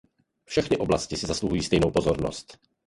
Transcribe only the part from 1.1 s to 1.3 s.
si